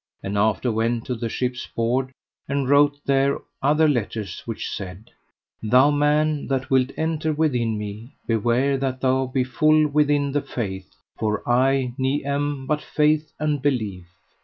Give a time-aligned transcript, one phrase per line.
[0.23, 2.11] And after went to the ship's board,
[2.49, 5.11] and wrote there other letters which said:
[5.61, 10.89] Thou man that wilt enter within me, beware that thou be full within the faith,
[11.19, 14.07] for I ne am but Faith and Belief.